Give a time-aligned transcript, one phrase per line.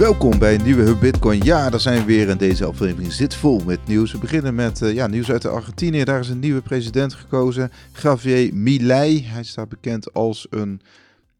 [0.00, 1.42] Welkom bij een nieuwe Hub Bitcoin.
[1.42, 4.12] Ja, daar zijn we weer en deze aflevering zit vol met nieuws.
[4.12, 6.04] We beginnen met uh, ja, nieuws uit de Argentinië.
[6.04, 7.70] Daar is een nieuwe president gekozen,
[8.02, 9.24] Javier Milei.
[9.26, 10.68] Hij staat bekend als een,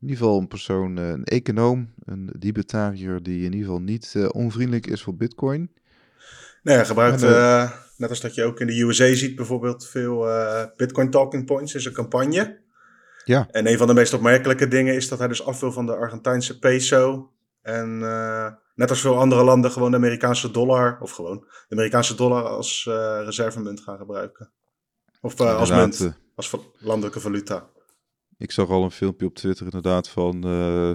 [0.00, 4.14] in ieder geval een persoon, uh, een econoom, een libertariër die in ieder geval niet
[4.16, 5.70] uh, onvriendelijk is voor Bitcoin.
[6.62, 10.26] Nee, hij gebruikt, en, net als dat je ook in de USA ziet bijvoorbeeld, veel
[10.76, 12.58] Bitcoin talking points in zijn campagne.
[13.24, 13.48] Ja.
[13.50, 15.96] En een van de meest opmerkelijke dingen is dat hij dus af wil van de
[15.96, 17.30] Argentijnse peso
[17.62, 22.14] en uh, net als veel andere landen gewoon de Amerikaanse dollar, of gewoon de Amerikaanse
[22.14, 24.50] dollar als uh, reservemunt gaan gebruiken.
[25.20, 27.68] Of uh, als munt, als landelijke valuta.
[28.36, 30.42] Ik zag al een filmpje op Twitter inderdaad van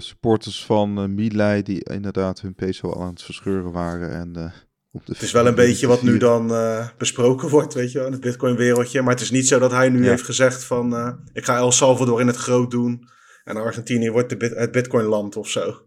[0.01, 4.11] supporters van Milei die inderdaad hun peso aan het verscheuren waren.
[4.11, 4.53] En,
[4.91, 6.51] op de het is wel een beetje wat nu dan
[6.97, 9.01] besproken wordt, weet je wel, in het bitcoin wereldje.
[9.01, 12.21] Maar het is niet zo dat hij nu heeft gezegd van ik ga El Salvador
[12.21, 13.07] in het groot doen
[13.43, 15.81] en Argentinië wordt de bit het bitcoin land of zo.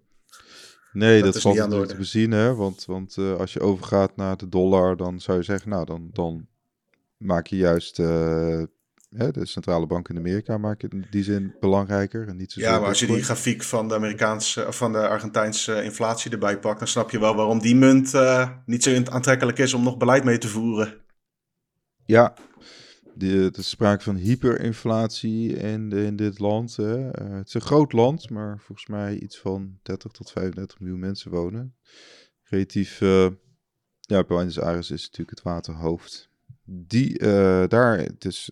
[0.98, 2.54] Nee, dat, dat valt natuurlijk te bezien, hè?
[2.54, 6.10] Want, want uh, als je overgaat naar de dollar, dan zou je zeggen, nou, dan,
[6.12, 6.46] dan
[7.16, 8.62] maak je juist uh,
[9.16, 12.60] hè, de centrale bank in Amerika maak je in die zin belangrijker en niet zo.
[12.60, 16.58] Ja, maar als je die grafiek van de Amerikaanse of van de Argentijnse inflatie erbij
[16.58, 19.96] pakt, dan snap je wel waarom die munt uh, niet zo aantrekkelijk is om nog
[19.96, 20.94] beleid mee te voeren.
[22.04, 22.34] Ja,
[23.18, 26.76] er is sprake van hyperinflatie in, in dit land.
[26.76, 27.22] Hè.
[27.22, 30.98] Uh, het is een groot land, maar volgens mij iets van 30 tot 35 miljoen
[30.98, 31.74] mensen wonen.
[32.42, 33.28] Relatief, uh,
[34.00, 36.28] ja, Buenos Aires is natuurlijk het waterhoofd.
[36.64, 38.50] Die, uh, daar, het is,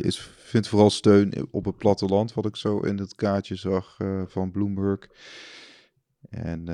[0.00, 4.50] is, vindt vooral steun op het platteland, wat ik zo in het kaartje zag van
[4.50, 5.08] Bloomberg.
[6.30, 6.64] En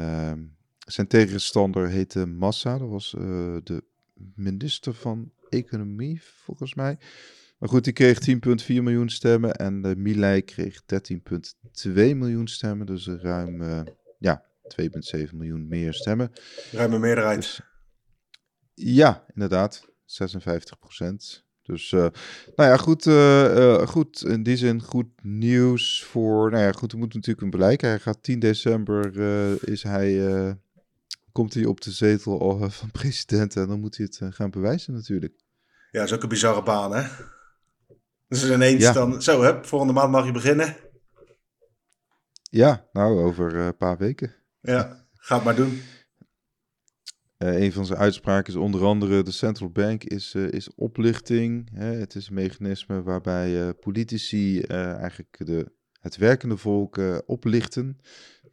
[0.79, 3.11] zijn tegenstander heette Massa, dat was
[3.65, 3.85] de
[4.35, 6.99] minister van economie, volgens mij.
[7.59, 12.87] Maar goed, die kreeg 10,4 miljoen stemmen en de Milei kreeg 13,2 miljoen stemmen.
[12.87, 13.81] Dus ruim uh,
[14.19, 14.45] ja,
[14.81, 16.33] 2,7 miljoen meer stemmen.
[16.73, 17.41] Ruime meerderheid.
[17.41, 17.61] Dus,
[18.75, 19.93] ja, inderdaad.
[20.05, 21.45] 56 procent.
[21.63, 22.01] Dus, uh,
[22.57, 24.25] nou ja, goed, uh, goed.
[24.25, 26.51] In die zin goed nieuws voor.
[26.51, 27.89] Nou ja, goed, we moeten natuurlijk een bereiken.
[27.89, 29.19] Hij gaat 10 december.
[29.69, 30.57] is hij
[31.33, 35.44] komt hij op de zetel van president en dan moet hij het gaan bewijzen natuurlijk.
[35.95, 37.09] Ja, dat is ook een bizarre baan, hè?
[38.29, 40.77] Dus ineens dan, zo hè, volgende maand mag je beginnen.
[42.43, 44.35] Ja, nou, over uh, een paar weken.
[44.61, 45.83] Ja, ga het maar doen.
[47.39, 51.71] Uh, een van zijn uitspraken is onder andere: de central bank is, uh, is oplichting.
[51.75, 51.87] Hè?
[51.95, 58.01] Het is een mechanisme waarbij politici eigenlijk de, het werkende volk oplichten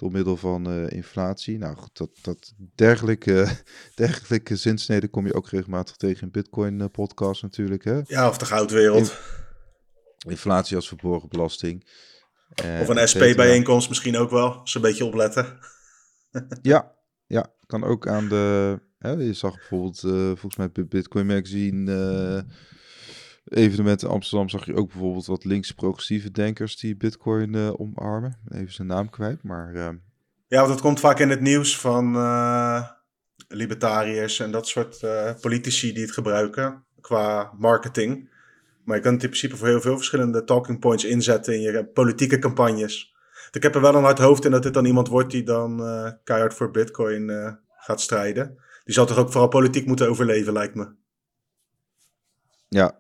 [0.02, 1.58] door middel van uh, inflatie.
[1.58, 3.48] Nou goed, dat, dat dergelijke,
[3.96, 7.84] dergelijke zinsneden kom je ook regelmatig tegen in Bitcoin-podcast natuurlijk.
[7.84, 8.02] Hè?
[8.04, 9.18] Ja, of de goudwereld.
[10.28, 11.90] inflatie als verborgen belasting.
[12.66, 15.60] Uh, of een SP-bijeenkomst misschien ook wel, als een beetje opletten.
[16.62, 16.96] ja,
[17.28, 18.80] ja, kan ook aan de...
[18.98, 20.00] Hè, je zag bijvoorbeeld,
[20.40, 22.46] volgens mij Bitcoin Magazine
[23.52, 28.38] evenementen in Amsterdam zag je ook bijvoorbeeld wat links progressieve denkers die Bitcoin uh, omarmen.
[28.50, 29.74] Even zijn naam kwijt, maar.
[29.74, 29.90] Uh...
[30.48, 32.88] Ja, want dat komt vaak in het nieuws van uh,
[33.48, 35.06] libertariërs en dat soort
[35.42, 38.30] politici die het gebruiken qua marketing.
[38.84, 41.86] Maar je kan het in principe voor heel veel verschillende talking points inzetten in je
[41.86, 43.16] politieke campagnes.
[43.52, 45.78] Ik heb er wel een hard hoofd in dat dit dan iemand wordt die dan
[46.24, 47.32] keihard voor Bitcoin
[47.78, 48.58] gaat strijden.
[48.84, 50.94] Die zal toch ook vooral politiek moeten overleven, lijkt me.
[52.68, 53.00] Ja,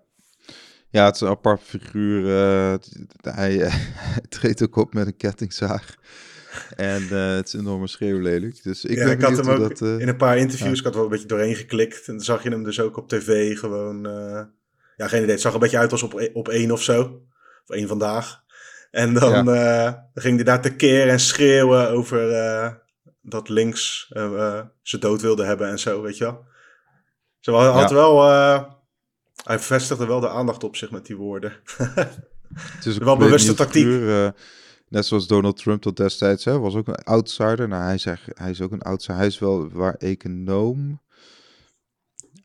[0.91, 2.21] ja, het is een apart figuur.
[2.21, 2.73] Uh,
[3.21, 3.53] hij,
[3.95, 5.95] hij, treedt ook op met een kettingzaag.
[6.75, 8.63] En uh, het is enorm schreeuwlelijk.
[8.63, 10.77] Dus ik, ja, ik had hem ook dat, uh, in een paar interviews, ja.
[10.79, 12.07] ik had wel een beetje doorheen geklikt.
[12.07, 14.03] En dan zag je hem dus ook op tv gewoon...
[14.97, 15.31] ja, geen idee.
[15.31, 17.21] Het zag een beetje uit als op, op één of zo.
[17.67, 18.43] Of één vandaag.
[18.91, 20.09] En dan ja.
[20.13, 22.19] ging hij daar tekeer en schreeuwen over
[23.21, 24.11] dat links
[24.81, 26.45] ze dood wilde hebben en zo, weet je wel.
[27.39, 28.21] Ze had wel
[29.43, 31.53] hij vestigde wel de aandacht op zich met die woorden.
[32.53, 33.85] Het is wel bewuste tactiek.
[33.85, 34.29] uh,
[34.87, 37.67] net zoals Donald Trump tot destijds hè, was ook een outsider.
[37.67, 39.17] Nou, hij, zegt, hij is ook een outsider.
[39.17, 41.01] Hij is wel waar econoom.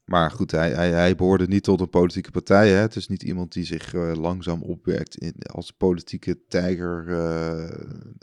[0.04, 2.68] Maar goed, hij, hij, hij behoorde niet tot een politieke partij.
[2.68, 2.76] Hè.
[2.76, 7.64] Het is niet iemand die zich uh, langzaam opwerkt in, als politieke tijger uh,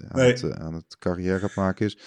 [0.08, 0.32] aan, nee.
[0.32, 1.98] het, aan het carrière maken is.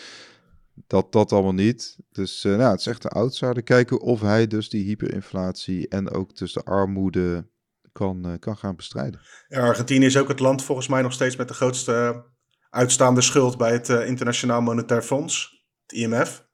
[0.87, 1.97] Dat, dat allemaal niet.
[2.13, 3.63] Dus uh, nou, het is echt een outsider.
[3.63, 7.49] Kijken of hij dus die hyperinflatie en ook dus de armoede
[7.93, 9.21] kan, uh, kan gaan bestrijden.
[9.49, 12.25] Ja, Argentinië is ook het land volgens mij nog steeds met de grootste
[12.71, 16.47] uitstaande schuld bij het Internationaal Monetair Fonds, het IMF.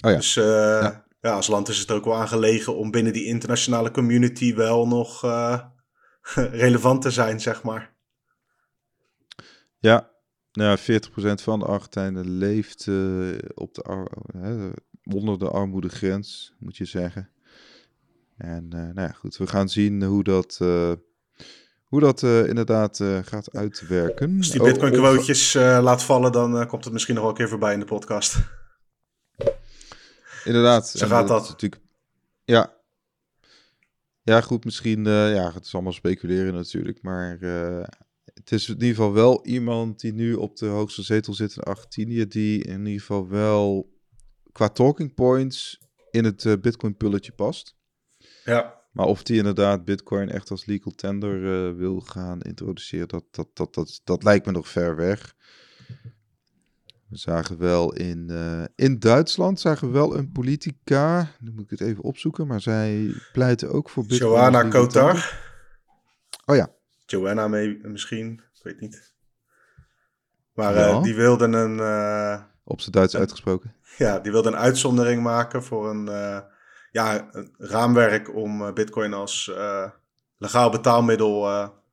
[0.00, 0.16] Oh ja.
[0.16, 1.06] Dus ja.
[1.20, 1.32] ja.
[1.32, 5.20] als land is het ook wel aangelegen om binnen die internationale community wel nog
[6.34, 7.96] relevant te zijn, zeg maar.
[9.78, 10.10] Ja,
[10.58, 10.82] Nou, 40%
[11.42, 14.06] van de Argentijnen leeft uh, op de
[14.36, 14.66] uh,
[15.14, 17.30] onder de armoedegrens, moet je zeggen.
[18.36, 20.56] En uh, nou ja, goed, we gaan zien hoe dat,
[21.84, 24.36] hoe dat inderdaad gaat uitwerken.
[24.38, 27.80] Als die bitcoin-quotejes laat vallen, dan komt het misschien nog wel een keer voorbij in
[27.80, 28.36] de podcast.
[30.44, 30.88] Inderdaad.
[30.88, 31.48] Zo gaat dat.
[31.48, 31.82] Natuurlijk,
[32.44, 32.72] ja.
[34.22, 37.38] Ja, goed, misschien, ja, het is allemaal speculeren natuurlijk, maar
[38.38, 41.62] het is in ieder geval wel iemand die nu op de hoogste zetel zit in
[41.62, 43.92] Argentinië, die in ieder geval wel
[44.52, 45.80] qua talking points
[46.10, 47.76] in het uh, Bitcoin-pulletje past.
[48.44, 48.76] Ja.
[48.92, 53.48] Maar of die inderdaad Bitcoin echt als legal tender uh, wil gaan introduceren, dat, dat,
[53.52, 55.34] dat, dat, dat lijkt me nog ver weg.
[57.08, 61.78] We zagen wel in, uh, in Duitsland zagen we wel een politica, nu moet ik
[61.78, 64.30] het even opzoeken, maar zij pleiten ook voor Bitcoin.
[64.30, 65.40] Johanna Kotar.
[66.44, 66.76] Oh ja,
[67.10, 68.42] Joanna mee, misschien.
[68.54, 69.14] Ik weet niet.
[70.52, 71.76] Maar uh, die wilden een...
[71.78, 73.74] Uh, Op zijn Duits uitgesproken.
[73.96, 76.40] Ja, die wilden een uitzondering maken voor een, uh,
[76.90, 79.52] ja, een raamwerk om bitcoin als
[80.36, 81.42] legaal betaalmiddel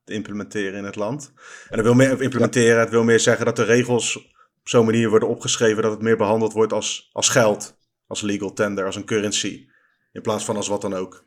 [0.03, 1.33] te implementeren in het land.
[1.69, 4.17] En dat wil meer implementeren, het wil meer zeggen dat de regels
[4.59, 7.77] op zo'n manier worden opgeschreven dat het meer behandeld wordt als, als geld,
[8.07, 9.69] als legal tender, als een currency,
[10.11, 11.25] in plaats van als wat dan ook.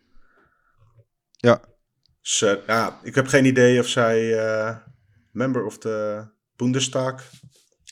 [1.30, 1.60] Ja,
[2.66, 4.76] ja, ik heb geen idee of zij uh,
[5.32, 6.26] member of de
[6.56, 7.30] Bundestag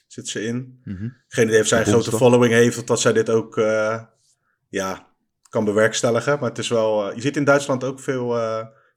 [0.07, 0.81] zit ze in.
[0.85, 1.17] Mm -hmm.
[1.29, 4.03] Geen idee of zij een grote following heeft of dat zij dit ook uh,
[4.69, 5.07] ja,
[5.49, 6.39] kan bewerkstelligen.
[6.39, 8.39] Maar het is wel, je ziet in Duitsland ook veel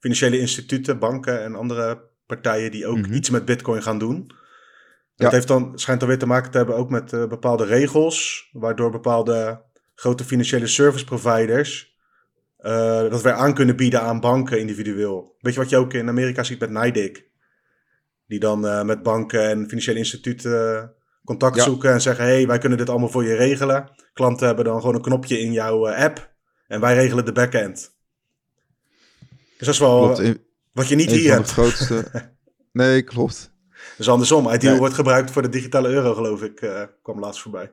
[0.00, 3.12] financiële instituten, banken en andere partijen die ook mm -hmm.
[3.12, 4.24] iets met bitcoin gaan doen.
[4.28, 5.24] Ja.
[5.24, 8.90] Dat heeft dan, schijnt dan weer te maken te hebben ook met bepaalde regels, waardoor
[8.90, 9.62] bepaalde
[9.94, 11.89] grote financiële service providers
[12.62, 15.36] uh, dat wij aan kunnen bieden aan banken individueel.
[15.40, 17.28] Weet je wat je ook in Amerika ziet met NIDIC?
[18.26, 20.92] Die dan uh, met banken en financiële instituten
[21.24, 23.90] contact zoeken en zeggen: hey, wij kunnen dit allemaal voor je regelen.
[24.12, 26.34] Klanten hebben dan gewoon een knopje in jouw uh, app
[26.66, 27.98] en wij regelen de backend.
[29.28, 30.38] Dus dat is wel klopt,
[30.72, 31.50] wat je niet hier hebt.
[31.50, 32.04] Grootste...
[32.72, 33.52] nee, klopt.
[33.96, 37.72] Dus andersom, Ideal wordt gebruikt voor de digitale euro, geloof ik, kwam laatst voorbij.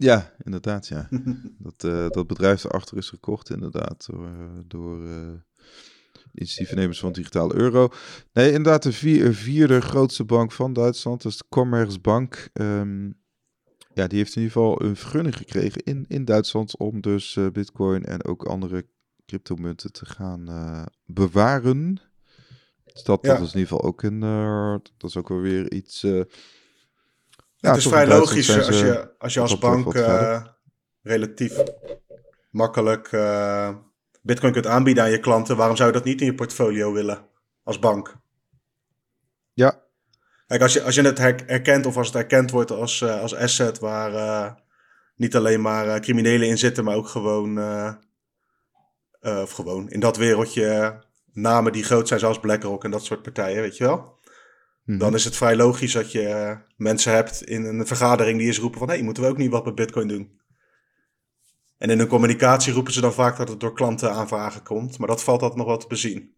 [0.00, 1.08] Ja, inderdaad, ja.
[1.58, 5.32] dat, uh, dat bedrijf erachter is gekocht, inderdaad, door, uh, door uh,
[6.34, 7.88] initiatiefnemers van Digitale Euro.
[8.32, 12.48] Nee, inderdaad, de vier, vierde grootste bank van Duitsland, dat is de Commerzbank.
[12.52, 13.18] Um,
[13.94, 18.04] ja, die heeft in ieder geval een vergunning gekregen in, in Duitsland om dus bitcoin
[18.04, 18.86] en ook andere
[19.26, 20.44] cryptomunten te gaan
[21.04, 22.00] bewaren.
[22.84, 23.34] Dus dat, ja.
[23.34, 24.20] dat is in ieder geval ook een,
[24.96, 26.04] dat is ook wel weer iets
[27.60, 30.44] ja, het is vrij logisch als je als, je als bank uh,
[31.02, 31.62] relatief
[32.50, 33.74] makkelijk uh,
[34.22, 35.56] Bitcoin kunt aanbieden aan je klanten.
[35.56, 37.26] Waarom zou je dat niet in je portfolio willen
[37.62, 38.16] als bank?
[39.52, 39.82] Ja.
[40.46, 43.34] Kijk, als je, als je het herkent of als het erkend wordt als, uh, als
[43.34, 44.62] asset waar
[45.16, 47.58] niet alleen maar criminelen in zitten, maar ook gewoon,
[49.20, 51.00] of gewoon in dat wereldje
[51.32, 54.18] namen die groot zijn, zoals BlackRock en dat soort partijen, weet je wel?
[54.84, 55.14] Dan mhm.
[55.14, 58.78] is het vrij logisch dat je uh, mensen hebt in een vergadering die eens roepen
[58.78, 58.88] van...
[58.88, 60.38] hé, hey, moeten we ook niet wat met bitcoin doen?
[61.78, 64.98] En in hun communicatie roepen ze dan vaak dat het door klanten aanvragen komt.
[64.98, 66.34] Maar dat valt altijd nog wel te bezien.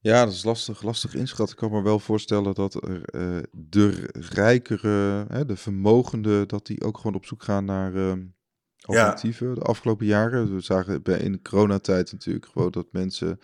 [0.00, 1.56] Ja, dat is lastig, lastig inschatten.
[1.56, 6.82] Ik kan me wel voorstellen dat er, uh, de rijkere, hè, de vermogenden, dat die
[6.82, 8.12] ook gewoon op zoek gaan naar uh,
[8.80, 9.54] alternatieven.
[9.54, 13.40] De afgelopen jaren, we zagen in de coronatijd natuurlijk gewoon dat mensen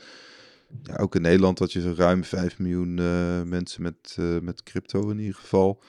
[0.82, 5.10] ja, ook in Nederland had je ruim 5 miljoen uh, mensen met, uh, met crypto
[5.10, 5.82] in ieder geval.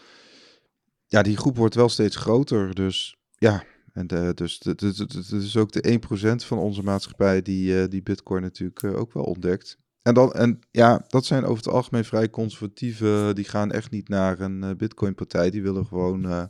[1.06, 2.76] Ja, die groep wordt wel steeds groter.
[2.76, 3.64] Dus ja,
[3.94, 4.82] en de, dus het
[5.32, 6.00] is ook de
[6.44, 9.78] 1% van onze maatschappij die, die Bitcoin natuurlijk ook wel ontdekt.
[10.02, 13.32] En, dan, en ja, dat zijn over het algemeen vrij conservatieve.
[13.34, 15.50] Die gaan echt niet naar een Bitcoin-partij.
[15.50, 16.50] Die willen gewoon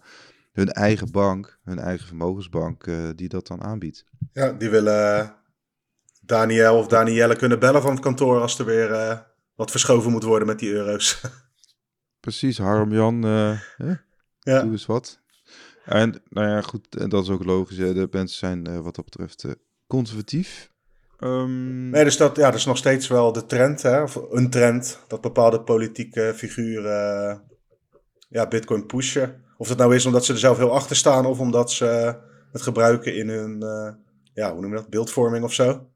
[0.51, 2.85] hun eigen bank, hun eigen vermogensbank,
[3.15, 4.05] die dat dan aanbiedt.
[4.33, 5.35] Ja, die willen
[6.25, 9.17] Daniel of Danielle kunnen bellen van het kantoor als er weer uh,
[9.55, 11.21] wat verschoven moet worden met die euro's.
[12.19, 13.59] Precies, Harm Jan, uh,
[14.39, 14.61] ja.
[14.61, 15.19] doe eens wat.
[15.85, 17.77] En nou ja, goed, en dat is ook logisch.
[17.77, 17.93] Hè.
[17.93, 19.45] De mensen zijn uh, wat dat betreft
[19.87, 20.71] conservatief.
[21.19, 21.89] Um...
[21.89, 24.99] Nee, dus dat, ja, dat is nog steeds wel de trend, hè, of een trend,
[25.07, 27.41] dat bepaalde politieke figuren
[28.29, 29.43] ja, Bitcoin pushen.
[29.57, 32.15] Of dat nou is omdat ze er zelf heel achter staan of omdat ze
[32.51, 33.59] het gebruiken in hun,
[34.33, 35.87] ja, hoe noem je dat, beeldvorming of zo.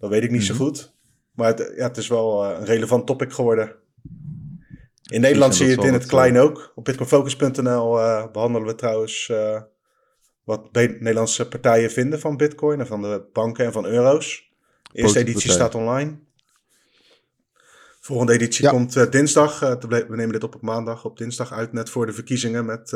[0.00, 0.62] Dat weet ik niet zo mhm.
[0.62, 0.94] goed.
[1.34, 3.74] Maar het, ja, het is wel eh, een relevant topic geworden.
[5.10, 6.72] In Nederland zie je het in het klein eh, ook.
[6.74, 9.60] Op bitcoinfocus.nl uh, behandelen we trouwens uh,
[10.44, 14.50] wat Nederlandse partijen vinden van bitcoin en van de banken en van euro's.
[14.82, 16.18] De eerste editie staat online.
[18.00, 19.60] Volgende editie komt dinsdag.
[19.60, 21.04] we nemen dit op op maandag.
[21.04, 22.88] Op dinsdag uit net voor de verkiezingen met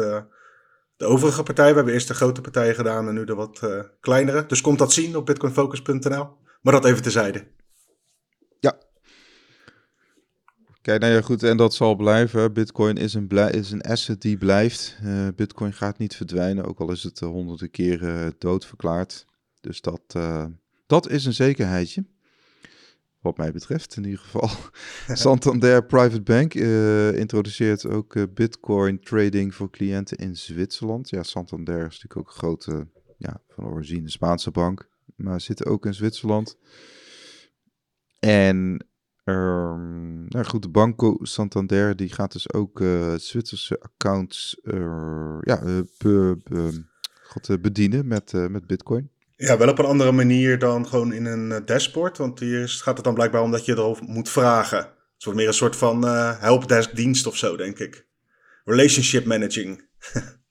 [0.97, 1.71] de overige partijen.
[1.71, 3.61] We hebben eerst de grote partijen gedaan en nu de wat
[4.01, 4.47] kleinere.
[4.47, 6.43] Dus komt dat zien op bitcoinfocus.nl.
[6.65, 7.47] Maar dat even tezijde.
[10.85, 12.53] Kijk, nou ja, goed, en dat zal blijven.
[12.53, 14.99] Bitcoin is een, is een asset die blijft.
[15.05, 19.27] Uh, Bitcoin gaat niet verdwijnen, ook al is het uh, honderden keren uh, dood verklaard.
[19.61, 20.17] Dus dat,
[20.87, 22.05] dat is een zekerheidje.
[23.21, 24.51] Wat mij betreft in ieder geval.
[25.17, 26.55] Santander Private Bank
[27.15, 31.11] introduceert ook Bitcoin trading voor cliënten in Zwitserland.
[31.11, 32.87] Ja, Santander is natuurlijk ook een grote,
[33.19, 36.59] ja, van origine Spaanse bank, maar zit ook in Zwitserland.
[38.19, 38.87] En
[39.25, 45.63] Um, nou goed, de Banco Santander die gaat dus ook uh, Zwitserse accounts uh, ja,
[45.63, 49.11] uh, be, bedienen met, met Bitcoin.
[49.37, 52.19] Ja, wel op een andere manier dan gewoon in een dashboard.
[52.19, 54.79] Want hier gaat het dan blijkbaar om dat je erover moet vragen.
[54.79, 56.05] Het wordt meer een soort van
[56.39, 58.07] helpdesk dienst of zo, denk ik.
[58.65, 59.89] Relationship managing.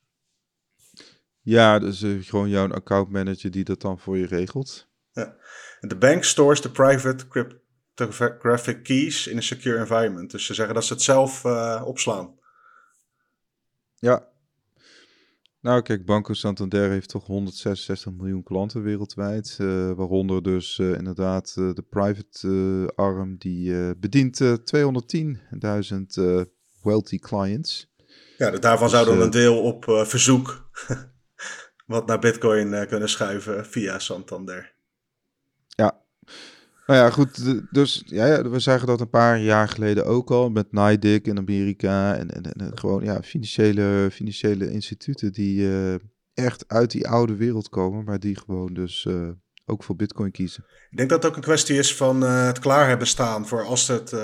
[1.44, 4.88] ja, dus gewoon jouw account manager die dat dan voor je regelt.
[5.12, 5.36] Ja.
[5.80, 8.08] De bank stores the private crypto
[8.40, 10.32] graphic keys in een secure environment.
[10.32, 12.36] Dus ze zeggen dat ze het zelf uh, opslaan.
[14.00, 14.32] Ja.
[15.60, 19.58] Nou, kijk, Banco Santander heeft toch 166 miljoen klanten wereldwijd.
[19.62, 24.48] Uh, waaronder dus inderdaad de private arm die bedient 210.000
[26.82, 27.92] wealthy clients.
[28.38, 30.70] Ja, dus daarvan dus, zou dan een deel op verzoek
[31.86, 34.76] wat naar Bitcoin kunnen schuiven via Santander.
[35.68, 36.04] Ja,
[36.86, 37.56] nou ja, goed.
[37.72, 42.16] Dus ja, we zagen dat een paar jaar geleden ook al met NIDIC in Amerika.
[42.16, 45.96] En, en, en gewoon ja, financiële, financiële instituten die uh,
[46.34, 49.30] echt uit die oude wereld komen, maar die gewoon dus uh,
[49.66, 50.66] ook voor Bitcoin kiezen.
[50.90, 53.64] Ik denk dat het ook een kwestie is van uh, het klaar hebben staan voor
[53.64, 54.16] als het.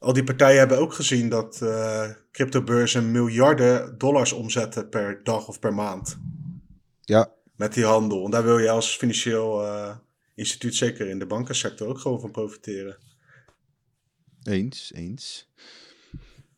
[0.00, 1.62] Al die partijen hebben ook gezien dat
[2.32, 6.18] cryptobeurzen miljarden dollars omzetten per dag of per maand.
[7.00, 7.32] Ja.
[7.56, 8.24] Met die handel.
[8.24, 9.64] En daar wil je als financieel
[10.34, 12.96] instituut zeker in de bankensector ook gewoon van profiteren.
[14.42, 15.48] Eens, eens.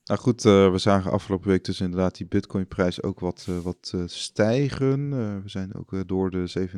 [0.05, 3.93] Nou goed, uh, we zagen afgelopen week dus inderdaad die Bitcoin-prijs ook wat, uh, wat
[3.95, 5.11] uh, stijgen.
[5.43, 6.69] we zijn ook door de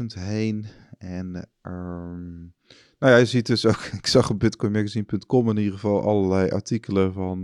[0.00, 0.66] 37.000 heen.
[0.98, 2.54] En um,
[2.98, 7.12] nou ja, je ziet dus ook, ik zag op bitcoinmagazine.com in ieder geval allerlei artikelen
[7.12, 7.42] van...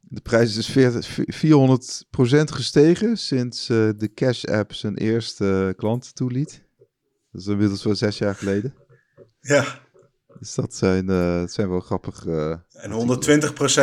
[0.00, 6.64] de prijs is 400% gestegen sinds de Cash App zijn eerste klanten toeliet.
[7.32, 8.74] Dat is inmiddels wel zes jaar geleden.
[9.40, 9.64] Ja.
[10.38, 12.24] Dus dat zijn, uh, dat zijn wel grappig.
[12.24, 13.18] Uh, en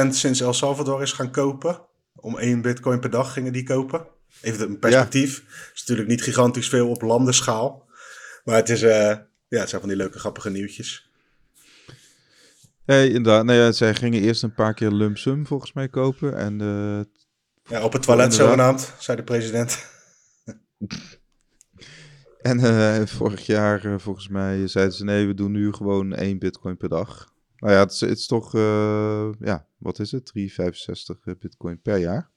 [0.07, 1.81] 120% sinds El Salvador is gaan kopen.
[2.15, 4.07] Om één bitcoin per dag gingen die kopen.
[4.41, 5.37] Even een perspectief.
[5.37, 5.71] Ja.
[5.73, 7.89] is natuurlijk niet gigantisch veel op landenschaal.
[8.43, 8.81] Maar het, is,
[9.53, 11.11] ja, het zijn van die leuke grappige nieuwtjes.
[12.85, 13.49] Hey, inderdaad.
[13.49, 16.37] Ja, zij gingen eerst een paar keer lump sum volgens mij kopen.
[16.37, 16.57] En,
[17.63, 19.85] ja, op het toilet zogenaamd, zei de president.
[22.43, 26.39] En uh, vorig jaar, uh, volgens mij, zeiden ze nee, we doen nu gewoon één
[26.39, 27.33] bitcoin per dag.
[27.55, 28.51] Nou ja, het is, het is toch,
[29.39, 30.31] ja, wat is het?
[31.27, 32.31] 3,65 bitcoin per jaar.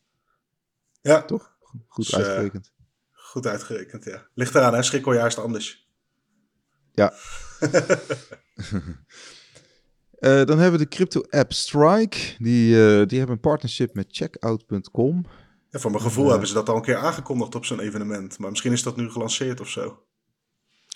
[1.00, 1.22] Ja.
[1.22, 1.56] Toch?
[1.86, 2.72] Goed dus, uitgerekend.
[3.10, 4.26] goed uitgerekend, ja.
[4.34, 4.82] Ligt eraan, hè?
[4.82, 5.85] Schrikkeljaar is het anders.
[6.96, 7.12] Ja.
[10.44, 12.18] dan hebben we de crypto-app Strike.
[12.38, 12.74] Die,
[13.06, 15.26] die hebben een partnership met checkout.com.
[15.70, 18.38] Ja, voor mijn gevoel hebben ze dat al een keer aangekondigd op zo'n evenement.
[18.38, 20.06] Maar misschien is dat nu gelanceerd of zo.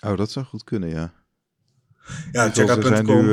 [0.05, 1.13] Oh, dat zou goed kunnen, ja.
[2.31, 3.27] Ja, checkout.com.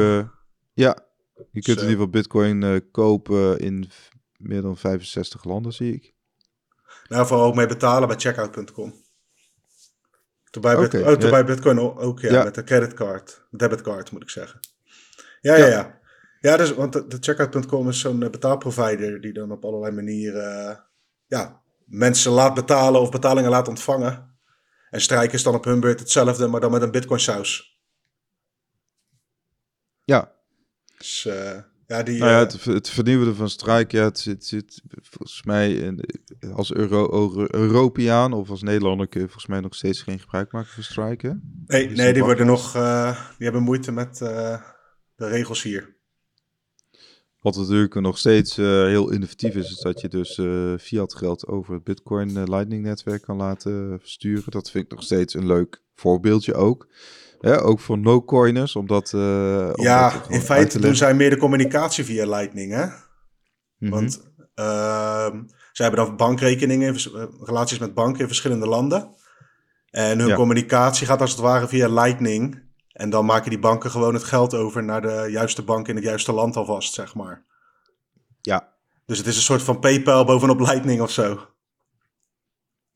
[0.74, 0.98] Ja,
[1.34, 3.90] je kunt in ieder geval bitcoin kopen in
[4.36, 6.14] meer dan 65 landen, zie ik.
[7.08, 8.94] Nou, vooral ook mee betalen bij checkout.com.
[10.60, 14.60] Bij, okay, oh, bij Bitcoin ook, ja, ja, met de creditcard, debitcard moet ik zeggen.
[15.40, 15.98] Ja, ja, ja.
[16.40, 20.84] Ja, dus, want de, de checkout.com is zo'n uh, betaalprovider die dan op allerlei manieren
[21.26, 24.36] ja, mensen laat betalen of betalingen laat ontvangen.
[24.90, 27.78] En Strijk is dan op hun beurt hetzelfde, maar dan met een bitcoin saus.
[30.04, 30.32] Ja.
[30.98, 31.58] Dus, uh,
[31.88, 35.72] ja, die, nou ja, het, het vernieuwen van Strijk, ja, het zit, zit volgens mij
[35.72, 36.04] in,
[36.52, 40.52] als Euro, Euro, Europeaan of als Nederlander kun je volgens mij nog steeds geen gebruik
[40.52, 41.40] maken van Strike.
[41.66, 44.60] Nee, nee die worden nog, uh, die hebben moeite met uh,
[45.16, 45.96] de regels hier.
[47.40, 50.40] Wat natuurlijk nog steeds uh, heel innovatief is, is dat je dus
[50.82, 54.50] fiat geld over het Bitcoin Lightning netwerk kan laten versturen.
[54.50, 56.88] Dat vind ik nog steeds een leuk voorbeeldje ook.
[57.40, 59.10] Ook voor no-coiners, omdat...
[59.74, 62.86] ja, in feite doen zij meer de communicatie via Lightning, hè?
[63.78, 64.22] Mm Want
[64.54, 65.42] ehm,
[65.72, 66.96] zij hebben dan bankrekeningen,
[67.40, 69.16] relaties met banken in verschillende landen.
[69.90, 74.14] En hun communicatie gaat als het ware via Lightning En dan maken die banken gewoon
[74.14, 77.44] het geld over naar de juiste bank in het juiste land alvast, zeg maar.
[78.40, 78.72] Ja.
[79.06, 81.46] Dus het is een soort van PayPal bovenop Lightning of zo.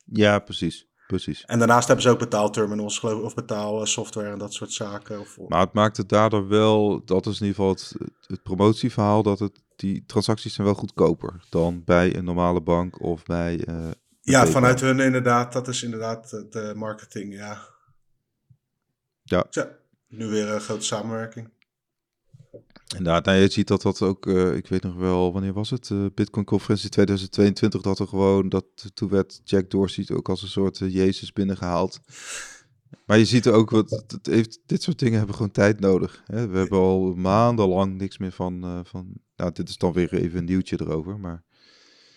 [0.04, 0.88] Ja, precies.
[1.12, 1.44] Precies.
[1.44, 5.20] En daarnaast hebben ze ook betaalterminals, geloof ik, of betaalsoftware en dat soort zaken.
[5.20, 5.38] Of...
[5.48, 7.94] Maar het maakt het daardoor wel, dat is in ieder geval het,
[8.26, 13.22] het promotieverhaal, dat het, die transacties zijn wel goedkoper dan bij een normale bank of
[13.24, 13.68] bij...
[13.68, 13.90] Uh,
[14.20, 17.58] ja, vanuit hun inderdaad, dat is inderdaad de marketing, ja.
[19.22, 19.46] Ja.
[19.50, 19.68] Zo,
[20.08, 21.50] nu weer een grote samenwerking.
[22.96, 25.88] Inderdaad, nou, je ziet dat dat ook, uh, ik weet nog wel, wanneer was het?
[25.88, 30.80] Uh, Bitcoin-conferentie 2022, dat er gewoon, dat toen werd Jack Dorsey ook als een soort
[30.80, 32.00] uh, Jezus binnengehaald.
[33.06, 36.22] Maar je ziet ook, wat, het heeft, dit soort dingen hebben gewoon tijd nodig.
[36.26, 36.48] Hè?
[36.48, 40.44] We hebben al maandenlang niks meer van, van, nou dit is dan weer even een
[40.44, 41.42] nieuwtje erover, maar...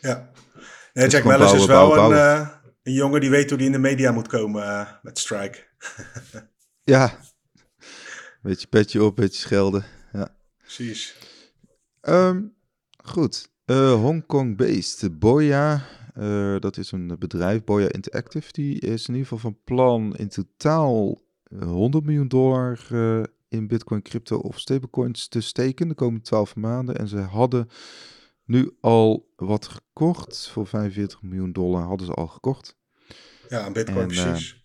[0.02, 0.32] Ja,
[0.94, 2.50] nee, Jack Mellis is wel bouwen, een,
[2.84, 5.58] een jongen die weet hoe die in de media moet komen met Strike.
[6.84, 7.20] ja,
[8.42, 9.86] beetje petje op, beetje schelden.
[10.66, 11.16] Precies.
[12.02, 12.56] Um,
[13.04, 13.50] goed.
[13.66, 15.86] Uh, Hongkong-based Boya,
[16.18, 20.30] uh, dat is een bedrijf, Boya Interactive, die is in ieder geval van plan in
[20.30, 21.22] totaal
[21.60, 26.98] 100 miljoen dollar uh, in Bitcoin, crypto of stablecoins te steken de komende 12 maanden.
[26.98, 27.70] En ze hadden
[28.46, 30.50] nu al wat gekocht.
[30.50, 32.78] Voor 45 miljoen dollar hadden ze al gekocht.
[33.50, 34.64] Ja, Bitcoin en, precies.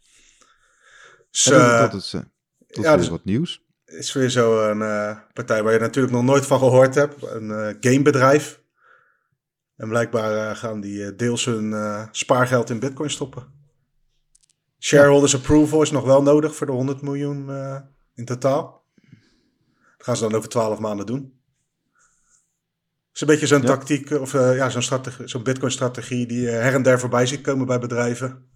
[1.31, 2.25] Dus, dat is, dat
[2.67, 6.47] ja, is dus, wat nieuws is weer zo'n uh, partij waar je natuurlijk nog nooit
[6.47, 7.23] van gehoord hebt.
[7.23, 8.61] Een uh, gamebedrijf.
[9.77, 11.75] En blijkbaar uh, gaan die deels hun
[12.11, 13.59] spaargeld in bitcoin stoppen.
[14.79, 17.51] Shareholders approval is nog wel nodig voor de 100 miljoen
[18.15, 18.85] in totaal.
[19.97, 21.39] Dat gaan ze dan over 12 maanden doen.
[23.09, 23.67] Het is een beetje zo'n ja.
[23.67, 28.50] tactiek, of ja, zo'n zo'n bitcoin-strategie die her en der voorbij ziet komen bij bedrijven.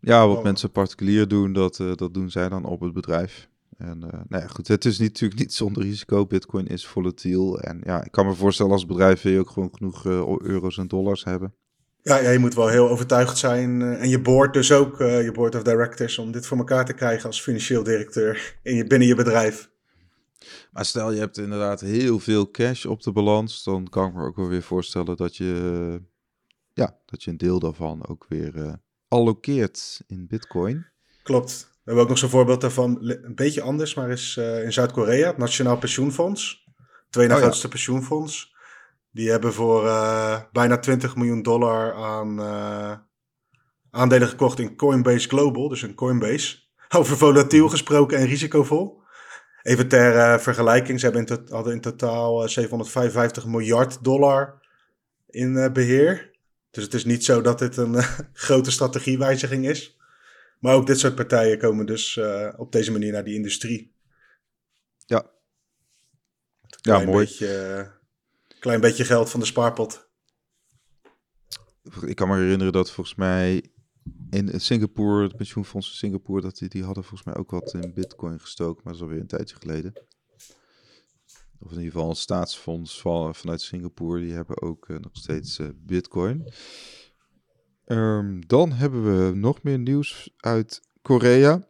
[0.00, 0.42] Ja, wat oh.
[0.42, 3.48] mensen particulier doen, dat, uh, dat doen zij dan op het bedrijf.
[3.76, 6.26] En uh, nou ja, goed, het is niet, natuurlijk niet zonder risico.
[6.26, 7.60] Bitcoin is volatiel.
[7.60, 10.78] En ja, ik kan me voorstellen als bedrijf wil je ook gewoon genoeg uh, euro's
[10.78, 11.54] en dollars hebben.
[12.02, 13.82] Ja, ja, je moet wel heel overtuigd zijn.
[13.82, 17.26] en je board dus ook, je board of directors, om dit voor elkaar te krijgen
[17.26, 19.70] als financieel directeur in je, binnen je bedrijf.
[20.72, 24.24] Maar stel je hebt inderdaad heel veel cash op de balans, dan kan ik me
[24.24, 26.00] ook wel weer voorstellen dat je,
[26.72, 30.86] ja, dat je een deel daarvan ook weer allokeert in Bitcoin.
[31.22, 31.68] Klopt.
[31.72, 35.26] We hebben ook nog zo'n voorbeeld daarvan, een beetje anders, maar is uh, in Zuid-Korea,
[35.26, 36.64] het Nationaal Pensioenfonds.
[37.10, 37.72] Tweede oh, grootste ja.
[37.72, 38.54] pensioenfonds.
[39.10, 42.92] Die hebben voor uh, bijna 20 miljoen dollar aan uh,
[43.90, 46.58] aandelen gekocht in Coinbase Global, dus een Coinbase.
[46.98, 49.02] Over volatiel gesproken en risicovol.
[49.62, 54.60] Even ter vergelijking, ze hebben in hadden in totaal 755 miljard dollar
[55.26, 56.29] in beheer.
[56.70, 59.98] Dus het is niet zo dat dit een uh, grote strategiewijziging is.
[60.58, 63.94] Maar ook dit soort partijen komen dus uh, op deze manier naar die industrie.
[65.06, 65.30] Ja.
[66.80, 67.24] Ja, mooi.
[67.24, 70.08] Beetje, uh, klein beetje geld van de spaarpot.
[72.06, 73.70] Ik kan me herinneren dat volgens mij
[74.30, 77.94] in Singapore, het pensioenfonds in Singapore, dat die, die hadden volgens mij ook wat in
[77.94, 79.92] bitcoin gestoken, maar dat is alweer een tijdje geleden.
[81.62, 84.20] Of in ieder geval een staatsfonds van, vanuit Singapore.
[84.20, 86.52] Die hebben ook uh, nog steeds uh, bitcoin.
[87.86, 91.68] Um, dan hebben we nog meer nieuws uit Korea.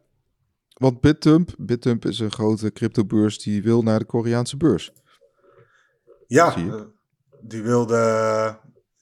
[0.73, 4.91] Want BitTump, BitTump is een grote cryptobeurs die wil naar de Koreaanse beurs.
[6.27, 6.81] Ja, uh,
[7.41, 7.95] die wilde,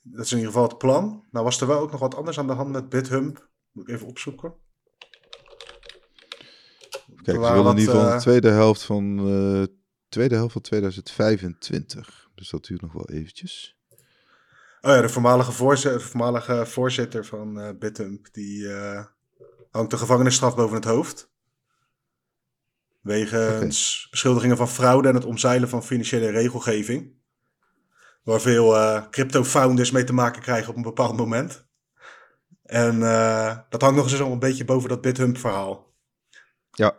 [0.02, 1.24] dat is in ieder geval het plan.
[1.30, 3.48] Nou was er wel ook nog wat anders aan de hand met BitHump.
[3.72, 4.54] Moet ik even opzoeken.
[7.22, 9.18] Kijk, ze willen in ieder geval de tweede helft van
[10.10, 12.28] tweede helft van 2025.
[12.34, 13.78] Dus dat duurt nog wel eventjes.
[14.80, 19.04] Oh ja, de voormalige voorzitter, voormalige voorzitter van uh, Bitump, die uh,
[19.70, 21.30] hangt de gevangenisstraf boven het hoofd.
[23.00, 24.10] Wegens okay.
[24.10, 27.18] beschuldigingen van fraude en het omzeilen van financiële regelgeving.
[28.22, 31.68] Waar veel uh, crypto-founders mee te maken krijgen op een bepaald moment.
[32.62, 33.00] En
[33.68, 35.94] dat hangt nog eens een beetje boven dat BitHump verhaal.
[36.70, 36.96] Ja.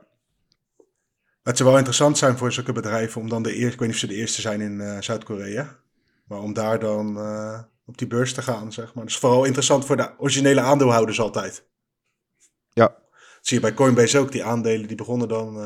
[1.43, 3.97] Het zou wel interessant zijn voor zulke bedrijven om dan de eerste, ik weet niet
[3.97, 5.79] of ze de eerste zijn in uh, Zuid-Korea,
[6.25, 9.03] maar om daar dan uh, op die beurs te gaan, zeg maar.
[9.03, 11.67] Dat is vooral interessant voor de originele aandeelhouders altijd.
[12.69, 12.87] Ja.
[12.87, 15.57] Dat zie je bij Coinbase ook, die aandelen die begonnen dan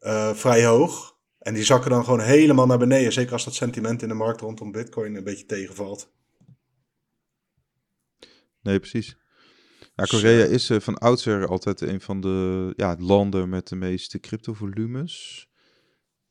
[0.00, 1.14] uh, vrij hoog.
[1.38, 4.40] En die zakken dan gewoon helemaal naar beneden, zeker als dat sentiment in de markt
[4.40, 6.12] rondom Bitcoin een beetje tegenvalt.
[8.62, 9.16] Nee, precies.
[9.96, 14.20] Ja, Korea is uh, van oudsher altijd een van de ja, landen met de meeste
[14.20, 15.48] cryptovolumes.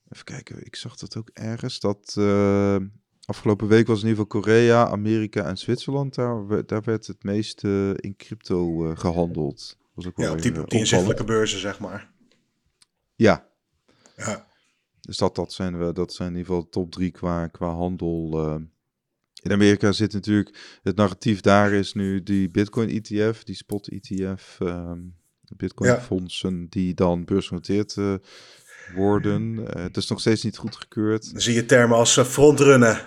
[0.10, 1.80] Even kijken, ik zag dat ook ergens.
[1.80, 2.78] Dat uh,
[3.26, 6.16] afgelopen week was in ieder geval Korea, Amerika en Zwitserland.
[6.16, 9.78] Daar, daar werd het meeste in crypto uh, gehandeld.
[9.94, 12.12] Was ook Ja, wel op die, weer, op die eh, inzichtelijke beurzen, zeg maar.
[13.16, 13.50] Ja,
[14.18, 14.48] Ja,
[15.02, 17.70] dus dat, dat, zijn, we, dat zijn in ieder geval de top drie qua, qua
[17.70, 18.32] handel.
[19.46, 24.58] In Amerika zit natuurlijk, het narratief daar is nu die Bitcoin ETF, die spot ETF,
[24.60, 25.00] ehm,
[25.58, 26.02] Bitcoin Ja.
[26.02, 28.14] fondsen die dan beursgenoteerd eh,
[28.96, 29.68] worden.
[29.68, 31.32] Eh, het is nog steeds niet goedgekeurd.
[31.32, 33.00] dan zie je termen als eh, frontrunnen.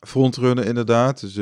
[0.00, 1.20] Frontrunnen inderdaad.
[1.20, 1.34] Dus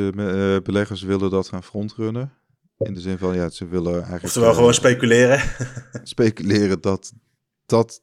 [0.63, 2.33] beleggers willen dat gaan frontrunnen.
[2.79, 4.25] In de zin van, ja, ze willen eigenlijk...
[4.25, 5.41] Oftewel eh, gewoon speculeren.
[6.03, 7.13] speculeren dat,
[7.67, 8.03] dat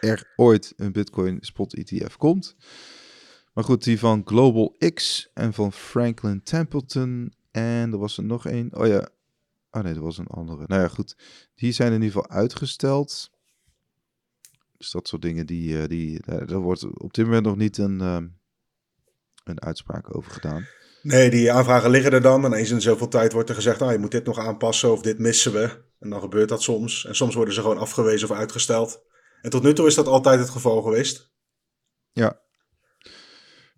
[0.00, 2.56] er ooit een Bitcoin spot ETF komt.
[3.52, 7.32] Maar goed, die van Global X en van Franklin Templeton.
[7.50, 8.76] En er was er nog één.
[8.76, 9.08] Oh ja.
[9.70, 10.64] Oh nee, er was een andere.
[10.66, 11.16] Nou ja, goed.
[11.54, 13.30] Die zijn in ieder geval uitgesteld.
[14.76, 18.00] Dus dat soort dingen, die, eh, die, daar wordt op dit moment nog niet een,
[18.00, 18.26] ehm,
[19.44, 20.66] een uitspraak over gedaan.
[21.02, 22.44] Nee, die aanvragen liggen er dan.
[22.44, 25.02] En eens in zoveel tijd wordt er gezegd, nou, je moet dit nog aanpassen of
[25.02, 25.84] dit missen we.
[25.98, 27.06] En dan gebeurt dat soms.
[27.06, 29.02] En soms worden ze gewoon afgewezen of uitgesteld.
[29.42, 31.32] En tot nu toe is dat altijd het geval geweest.
[32.12, 32.40] Ja.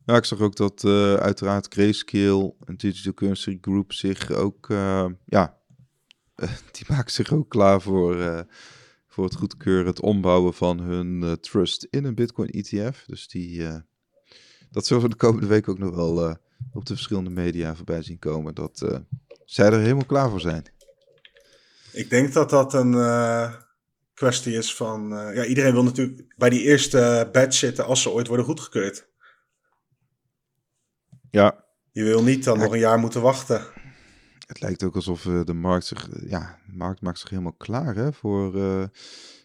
[0.06, 5.06] Ja, ik zag ook dat eh, uiteraard Grayscale en Digital Currency Group zich ook, eh,
[5.24, 5.58] ja,
[6.72, 8.40] die maken zich ook klaar voor, eh,
[9.08, 13.04] voor het goedkeuren, het ombouwen van hun eh, trust in een Bitcoin ETF.
[13.06, 13.76] Dus die, eh,
[14.70, 16.34] dat zullen we de komende week ook nog wel eh,
[16.72, 18.54] op de verschillende media voorbij zien komen.
[18.54, 18.98] Dat eh,
[19.44, 20.64] zij er helemaal klaar voor zijn.
[21.92, 23.54] Ik denk dat dat een eh,
[24.14, 25.16] kwestie is van...
[25.16, 29.10] eh, ja, iedereen wil natuurlijk bij die eerste batch zitten als ze ooit worden goedgekeurd.
[31.32, 32.62] Ja, Je wil niet dan Ja.
[32.62, 33.64] nog een jaar moeten wachten.
[34.46, 37.52] Het lijkt ook alsof eh, de markt zich, eh, ja, de markt maakt zich helemaal
[37.52, 38.56] klaar hè, voor.
[38.56, 38.84] eh,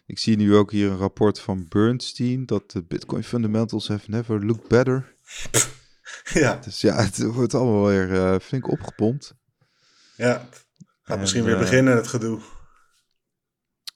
[0.06, 4.44] ik zie nu ook hier een rapport van Bernstein dat de Bitcoin fundamentals have never
[4.44, 5.14] looked better.
[6.32, 9.34] ja, Dus ja, het wordt allemaal weer eh, flink opgepompt.
[10.16, 10.48] ja.
[11.02, 12.40] Gaat En, misschien weer beginnen, het gedoe.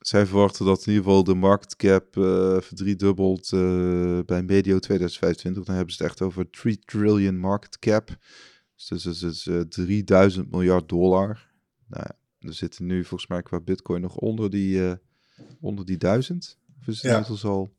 [0.03, 5.65] Zij verwachten dat in ieder geval de market cap eh verdriedubbelt eh, bij medio 2025.
[5.65, 8.17] Dan hebben ze het echt over 3 trillion market cap.
[8.77, 11.51] Dus dat is, dat is eh, 3000 miljard dollar.
[11.89, 14.99] Nou ja, er zitten nu volgens mij qua bitcoin nog onder die,
[15.61, 16.59] onder die 1000.
[16.81, 17.11] Of is het Ja.
[17.11, 17.73] inmiddels al?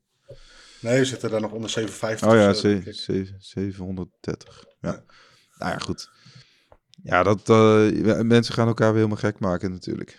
[0.81, 2.27] Nee, we zitten daar nog onder 750.
[2.29, 3.25] Oh ja, of zo, denk ze- ik.
[3.27, 4.65] ze- 730.
[4.81, 4.89] Ja.
[4.91, 5.03] Ja.
[5.57, 6.09] Nou ja, goed.
[7.03, 7.47] Ja, dat,
[8.25, 10.17] mensen gaan elkaar weer helemaal gek maken natuurlijk.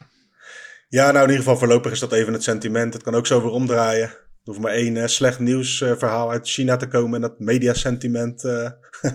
[0.94, 2.92] Ja, nou in ieder geval voorlopig is dat even het sentiment.
[2.92, 4.08] Het kan ook zo weer omdraaien.
[4.08, 8.70] Er hoeft maar één eh, slecht nieuwsverhaal uit China te komen en dat mediasentiment eh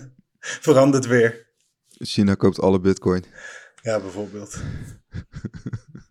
[0.68, 1.48] verandert weer.
[1.88, 3.24] China koopt alle bitcoin.
[3.82, 4.62] Ja, bijvoorbeeld.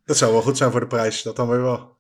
[0.05, 1.97] dat zou wel goed zijn voor de prijs, dat dan weer wel.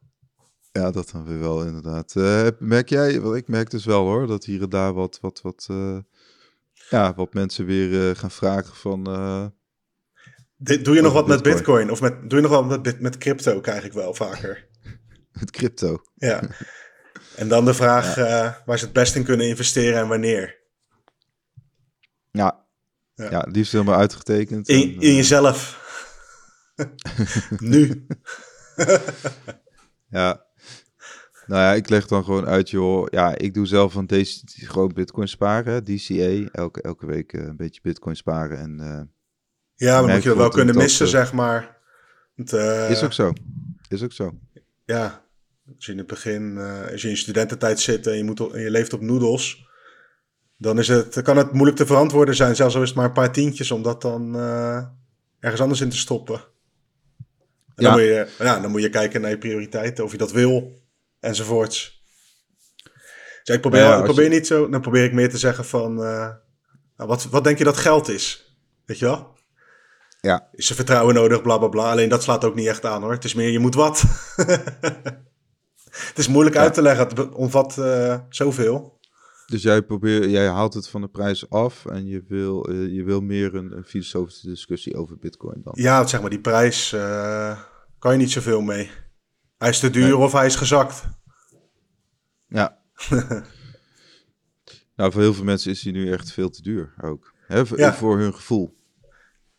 [0.72, 2.16] Ja, dat dan weer wel inderdaad.
[2.16, 5.40] Eh, merk jij, wel, ik merk dus wel hoor, dat hier en daar wat, wat,
[5.42, 5.68] wat,
[6.90, 9.06] ja, wat mensen weer gaan vragen van,
[10.60, 11.56] Dit, doe je nog wat met Bitcoin.
[11.56, 11.90] bitcoin?
[11.90, 14.66] Of met, doe je nog wat met, met crypto, krijg ik wel vaker.
[15.40, 16.02] het crypto.
[16.14, 16.42] Ja.
[17.36, 20.56] En dan de vraag eh, waar ze het best in kunnen investeren en wanneer.
[22.30, 22.66] Ja,
[23.14, 23.30] Ja.
[23.30, 23.46] ja.
[23.50, 24.68] liefst helemaal uitgetekend.
[24.68, 25.86] en, In, in eh, jezelf.
[27.58, 28.06] nu.
[30.10, 30.46] Ja.
[31.46, 33.06] Nou ja, ik leg dan gewoon uit, joh.
[33.10, 36.48] Ja, ik doe zelf van deze gewoon bitcoin sparen, DCA.
[36.52, 38.58] Elke, elke week eh, een beetje bitcoin sparen.
[38.58, 39.10] En
[39.78, 41.76] Ja, dan moet je dat wel kunnen missen, zeg maar.
[42.34, 43.32] Want, eh, is ook zo.
[43.88, 44.38] Is ook zo.
[44.84, 45.24] Ja,
[45.76, 48.40] als je in het begin, eh, als je in je studententijd zit en je, moet
[48.40, 49.66] op- en je leeft op noedels,
[50.56, 53.12] dan is het, kan het moeilijk te verantwoorden zijn, zelfs al is het maar een
[53.12, 54.84] paar tientjes, om dat dan eh,
[55.40, 56.34] ergens anders in te stoppen.
[56.36, 56.44] En
[57.74, 57.82] Ja.
[57.84, 60.82] dan, moet je, ja, dan moet je kijken naar je prioriteiten, of je dat wil,
[61.20, 62.02] enzovoorts.
[63.44, 65.64] Dus ik probeer, Ja, ik probeer je- niet zo, dan probeer ik meer te zeggen
[65.64, 66.34] van, nou,
[66.96, 68.56] wat, wat denk je dat geld is?
[68.84, 69.36] Weet je wel?
[70.20, 70.48] Ja.
[70.52, 71.90] Is er vertrouwen nodig, bla bla bla.
[71.90, 73.12] Alleen dat slaat ook niet echt aan hoor.
[73.12, 74.00] Het is meer, je moet wat.
[75.90, 76.62] het is moeilijk Ja.
[76.62, 77.06] uit te leggen.
[77.08, 78.96] Het omvat eh, zoveel.
[79.46, 83.02] Dus jij, probeert, jij haalt het van de prijs af en je wil, eh, je
[83.04, 85.72] wil meer een, een filosofische discussie over bitcoin dan.
[85.76, 87.60] Ja, zeg maar, die prijs eh,
[87.98, 88.90] kan je niet zoveel mee.
[89.58, 90.16] Hij is te duur Nee.
[90.16, 91.02] of hij is gezakt.
[92.46, 92.78] Ja.
[94.96, 97.32] nou, voor heel veel mensen is die nu echt veel te duur ook.
[97.46, 97.94] Hè, Ja.
[97.94, 98.76] voor hun gevoel.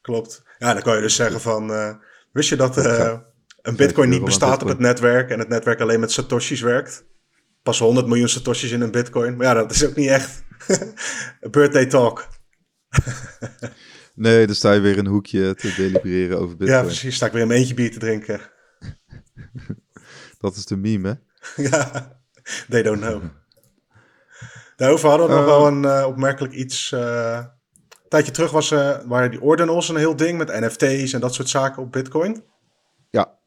[0.02, 0.44] Klopt.
[0.60, 1.74] Ja, dan kan je dus zeggen van...
[1.74, 1.94] eh,
[2.32, 3.18] wist je dat eh,
[3.62, 5.30] een bitcoin niet bestaat op het netwerk...
[5.30, 7.06] en het netwerk alleen met satoshis werkt?
[7.64, 9.36] Pas 100 miljoen satoshis in een bitcoin.
[9.38, 12.28] Maar ja, dat is ook niet echt een birthday talk.
[14.16, 16.80] Nee, dan sta je weer in een hoekje te delibereren over bitcoin.
[16.80, 17.16] Ja, precies.
[17.16, 18.42] Sta ik weer mijn eentje bier te drinken.
[20.40, 21.20] Dat is de meme,
[21.56, 21.64] hè?
[21.64, 22.12] Ja,
[22.70, 23.24] they don't know.
[24.76, 25.48] Daarover hadden we nog Eh.
[25.48, 26.90] wel een opmerkelijk iets.
[28.10, 31.20] Eh, een tijdje terug was, eh waren die ordinals een heel ding met NFT's en
[31.20, 32.44] dat soort zaken op Bitcoin.
[33.10, 33.38] Ja.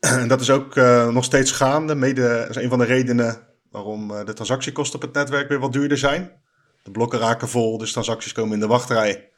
[0.00, 0.74] En dat is ook
[1.10, 1.94] nog steeds gaande.
[1.94, 5.98] Mede is een van de redenen waarom de transactiekosten op het netwerk weer wat duurder
[5.98, 6.32] zijn.
[6.82, 9.30] De blokken raken vol, dus transacties komen in de wachtrij.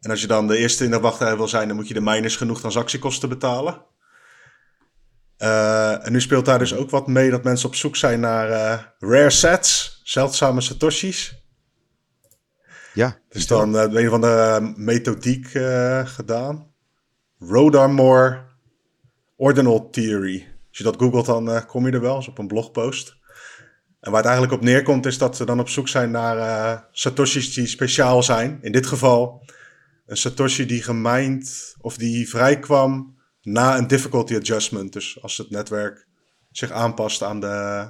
[0.00, 2.00] En als je dan de eerste in de wachtrij wil zijn, dan moet je de
[2.00, 3.84] miners genoeg transactiekosten betalen.
[5.38, 8.48] Uh, en nu speelt daar dus ook wat mee dat mensen op zoek zijn naar
[8.50, 11.45] uh, rare sets, zeldzame satoshis.
[12.96, 13.18] Ja.
[13.28, 15.48] Dus dan uh, een van de methodiek
[16.04, 16.72] gedaan.
[17.38, 18.44] Rodarmore
[19.36, 20.54] Ordinal Theory.
[20.68, 23.16] Als je dat googelt, dan kom je er wel, eens op een blogpost.
[24.00, 27.54] En waar het eigenlijk op neerkomt, is dat ze dan op zoek zijn naar satoshis
[27.54, 28.58] die speciaal zijn.
[28.60, 29.44] In dit geval
[30.06, 34.92] een satoshi die gemined of die vrijkwam na een difficulty adjustment.
[34.92, 36.06] Dus als het netwerk
[36.50, 37.88] zich aanpast aan de,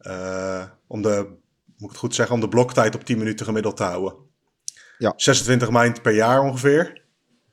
[0.00, 1.36] uh, om de,
[1.84, 4.14] moet ik het goed zeggen, om de bloktijd op 10 minuten gemiddeld te houden.
[4.98, 5.12] Ja.
[5.16, 7.02] 26 mind per jaar ongeveer.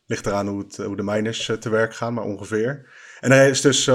[0.05, 2.89] Ligt eraan hoe, het, hoe de miners uh, te werk gaan, maar ongeveer.
[3.19, 3.89] En er is dus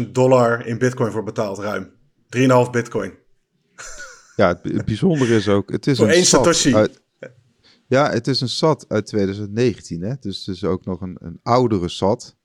[0.00, 1.90] 127.000 dollar in bitcoin voor betaald, ruim.
[2.66, 3.14] 3,5 bitcoin.
[4.36, 6.74] Ja, het, het bijzondere is ook, het is voor een één Satoshi.
[6.74, 7.00] Uit,
[7.86, 10.14] ja, het is een SAT uit 2019, hè?
[10.20, 12.36] dus het is ook nog een, een oudere SAT.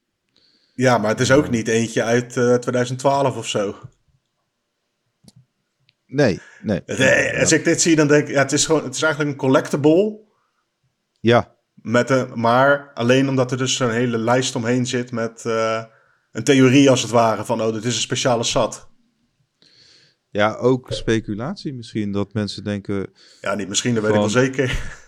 [0.75, 3.75] Ja, maar het is ook niet eentje uit uh, 2012 of zo.
[6.13, 6.81] Nee, nee.
[6.85, 9.31] nee als ik dit zie, dan denk ik, ja, het is, gewoon, het is eigenlijk
[9.31, 10.19] een collectible.
[11.19, 11.55] Ja.
[11.73, 15.83] Met een, maar alleen omdat er dus een hele lijst omheen zit met uh,
[16.31, 18.91] een theorie als het ware van, oh, dit is een speciale SAT.
[20.29, 23.13] Ja, ook speculatie misschien, dat mensen denken...
[23.41, 25.01] Ja, niet misschien, dat weet ik wel zeker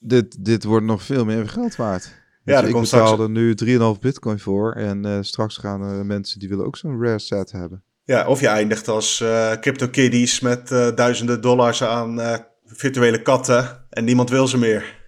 [0.00, 2.18] dit, dit wordt nog veel meer geld waard.
[2.44, 4.72] Ja, dus ik komt betaalde nu 3,5 bitcoin voor.
[4.72, 7.84] En uh, straks gaan er mensen die willen ook zo'n rare set hebben.
[8.04, 12.20] Ja, of je eindigt als uh, crypto kiddies met uh, duizenden dollars aan
[12.64, 13.86] virtuele katten.
[13.90, 14.98] En niemand wil ze meer.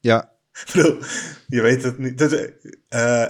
[0.00, 0.32] Ja.
[1.46, 2.18] je weet het niet.
[2.18, 2.30] Dit,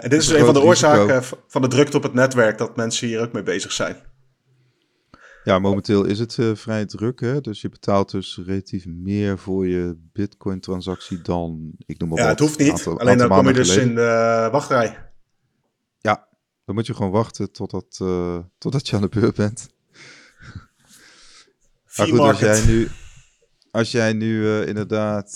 [0.01, 2.59] dit is, een van de oorzaken van de drukte op het netwerk.
[2.59, 3.97] Dat mensen hier ook mee bezig zijn.
[5.45, 7.21] Ja, momenteel is het vrij druk.
[7.21, 7.41] Hè?
[7.41, 12.39] Dus je betaalt dus relatief meer voor je Bitcoin-transactie dan, ik noem maar ja, wat.
[12.39, 12.71] het hoeft niet.
[12.71, 14.99] Aantal, Alleen dan kom je dus in de wachtrij.
[15.99, 16.29] Ja,
[16.67, 19.69] dan moet je gewoon wachten totdat, uh, totdat je aan de beurt bent.
[21.97, 22.89] maar goed, als jij nu,
[23.71, 25.33] als jij nu uh, inderdaad,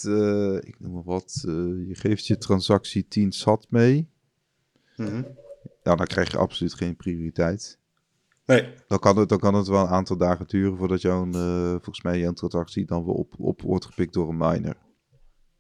[0.60, 1.40] ik noem maar wat,
[1.86, 4.10] je geeft je transactie 10 sat mee.
[4.96, 5.38] Mm -hmm.
[5.82, 7.78] Ja, dan krijg je absoluut geen prioriteit.
[8.46, 8.74] Nee.
[8.86, 11.32] Dan kan, het, dan kan het wel een aantal dagen duren voordat jouw,
[11.70, 14.76] volgens mij, jouw transactie dan weer op, op wordt gepikt door een miner.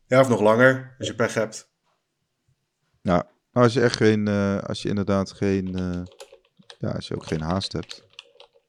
[0.06, 1.70] Ja, of nog langer, als je pech hebt.
[3.02, 6.02] Nou, als je echt geen, uh, als je inderdaad geen, uh,
[6.78, 8.04] ja, als je ook geen haast hebt,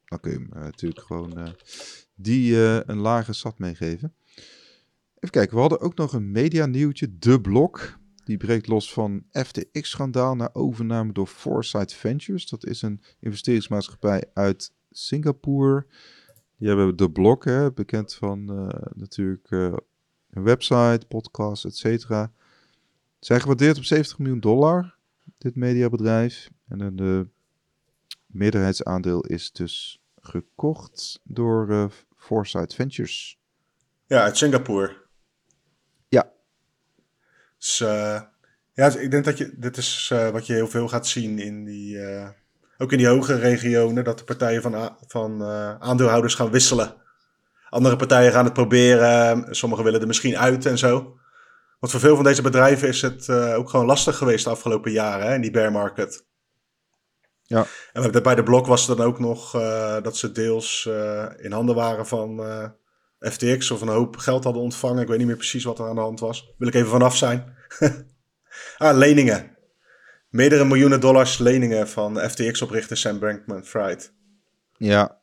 [0.06, 1.56] dan kun je hem natuurlijk gewoon
[2.16, 4.14] die een lage sat meegeven.
[5.16, 8.00] Even kijken, we hadden ook nog een media nieuwtje, De Blok.
[8.24, 12.50] Die breekt los van FTX-schandaal naar overname door Foresight Ventures.
[12.50, 15.86] Dat is een investeringsmaatschappij uit Singapore.
[16.58, 18.46] Die hebben de blok, hè, bekend van
[18.96, 22.30] natuurlijk een website, podcast, et.
[23.22, 24.96] Zijn gewaardeerd op 70 miljoen dollar,
[25.38, 26.50] dit mediabedrijf.
[26.68, 27.28] En de
[28.26, 31.86] meerderheidsaandeel is dus gekocht door uh,
[32.18, 33.40] Foresight Ventures.
[34.06, 35.00] Ja, uit Singapore.
[37.58, 38.22] Dus uh,
[38.74, 41.64] ja, ik denk dat je, dit is uh, wat je heel veel gaat zien in
[41.64, 42.00] die,
[42.78, 45.44] ook in die hogere regionen, dat de partijen van, van
[45.80, 46.96] aandeelhouders gaan wisselen.
[47.70, 51.20] Andere partijen gaan het proberen, sommigen willen er misschien uit en zo.
[51.82, 55.28] Want voor veel van deze bedrijven is het ook gewoon lastig geweest de afgelopen jaren
[55.28, 56.26] hè, in die bear market.
[57.42, 57.66] Ja.
[57.94, 59.52] En bij de blok was het dan ook nog
[60.02, 60.90] dat ze deels
[61.38, 62.40] in handen waren van
[63.20, 65.02] FTX of een hoop geld hadden ontvangen.
[65.02, 66.54] Ik weet niet meer precies wat er aan de hand was.
[66.58, 67.56] Wil ik even vanaf zijn.
[68.78, 69.58] ah, leningen.
[70.30, 74.14] Meerdere miljoenen dollars leningen van FTX-oprichter Sam Bankman-Fried.
[74.78, 75.20] Ja.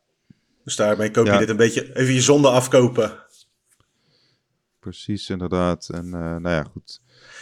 [0.64, 3.24] Dus daarmee koop je dit een beetje, even je zonde afkopen.
[4.78, 5.88] Precies, inderdaad.
[5.88, 7.00] En uh, nou ja, goed.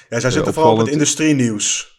[0.09, 1.95] Ja, zij zitten uh, vooral op het industrie-nieuws.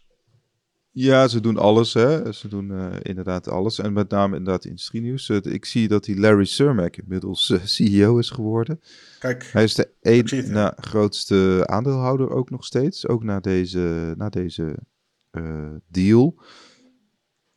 [0.92, 1.94] Ja, ze doen alles.
[1.94, 2.34] Hè.
[2.34, 3.80] Ze doen uh, inderdaad alles.
[3.80, 5.30] En met name inderdaad industrie-nieuws.
[5.30, 8.80] Uh, ik zie dat die Larry Surmack inmiddels uh, CEO is geworden.
[9.20, 13.08] Kijk, Hij is de één na grootste aandeelhouder ook nog steeds.
[13.08, 14.78] Ook na deze, na deze
[15.88, 16.42] deal.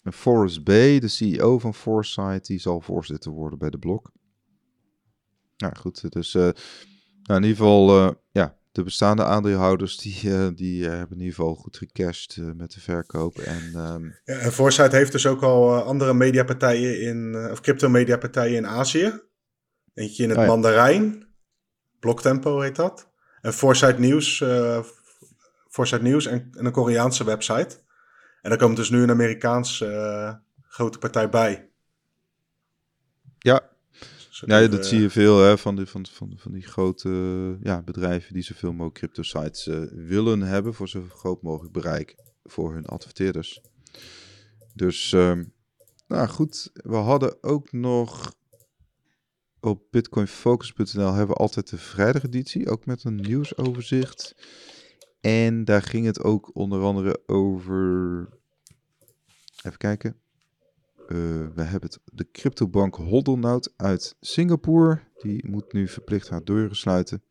[0.02, 4.12] En Forrest Bay, de CEO van Foresight, die zal voorzitter worden bij de blok.
[5.56, 6.36] Nou goed, dus
[7.22, 11.34] nou, in ieder geval, ja, de bestaande aandeelhouders die, uh, die uh, hebben in ieder
[11.34, 13.38] geval goed gecashed met de verkoop.
[13.38, 14.18] En, um...
[14.24, 19.20] ja, en Foresight heeft dus ook al andere mediapartijen in, of crypto mediapartijen in Azië.
[19.94, 20.50] Eentje in het oh, ja.
[20.50, 21.28] Mandarijn,
[22.00, 23.10] Bloktempo heet dat.
[23.40, 24.44] En Foresight News,
[25.68, 27.78] Foresight News en, en, een Koreaanse website.
[28.42, 31.70] En dan komt dus nu een Amerikaanse grote partij bij.
[33.38, 33.69] Ja,
[34.46, 37.08] ja, dat zie je veel hè, van, die, van, van, van die grote
[37.62, 42.72] ja, bedrijven die zoveel mogelijk crypto sites willen hebben voor zo groot mogelijk bereik voor
[42.72, 43.60] hun adverteerders.
[44.74, 45.38] Dus, uh,
[46.06, 48.34] nou goed, we hadden ook nog
[49.60, 54.34] op bitcoinfocus.nl hebben we altijd de vrijdageditie, ook met een nieuwsoverzicht.
[55.20, 58.28] En daar ging het ook onder andere over.
[59.62, 60.16] Even kijken.
[61.12, 65.00] Uh, we hebben het, de cryptobank Hodlnout uit Singapore.
[65.18, 67.22] Die moet nu verplicht haar deuren sluiten.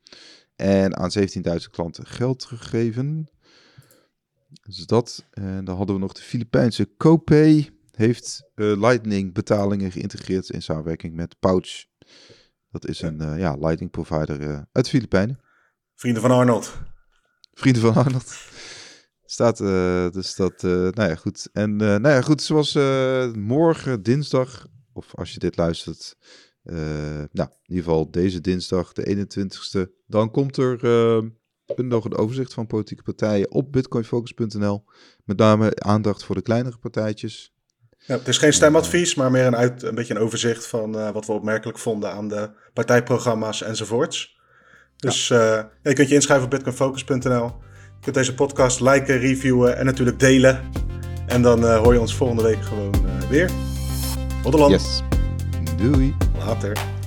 [0.55, 3.29] En aan 17.000 klanten geld teruggeven.
[4.61, 5.25] Dus dat.
[5.31, 7.69] En dan hadden we nog de Filipijnse Copay.
[7.91, 11.85] Heeft uh, Lightning betalingen geïntegreerd in samenwerking met Pouch.
[12.71, 15.39] Dat is een uh, ja, Lightning provider uh, uit de Filipijnen.
[15.95, 16.81] Vrienden van Arnold.
[17.53, 18.47] Vrienden van Arnold.
[19.31, 19.57] Staat
[20.13, 21.49] dus dat, nou ja, goed.
[21.53, 22.73] En nou ja, goed, zoals
[23.33, 26.15] morgen, dinsdag, of als je dit luistert,
[27.31, 30.79] nou, in ieder geval deze dinsdag, de 21ste, dan komt er
[31.75, 34.83] nog een overzicht van politieke partijen op bitcoinfocus.nl.
[35.23, 37.53] Met name aandacht voor de kleinere partijtjes.
[38.05, 41.11] Ja, het is geen stemadvies, maar meer een, uit, een beetje een overzicht van uh,
[41.11, 44.37] wat we opmerkelijk vonden aan de partijprogramma's enzovoorts.
[44.95, 45.57] Dus ja.
[45.57, 47.53] Uh, je kunt je inschrijven op bitcoinfocus.nl.
[47.99, 50.59] Je kunt deze podcast liken, reviewen en natuurlijk delen.
[51.27, 52.93] En dan uh, hoor je ons volgende week gewoon
[53.29, 53.49] weer.
[54.43, 54.71] Tot de land.
[54.71, 55.03] Yes.
[55.77, 56.15] Doei.
[56.45, 56.98] Later.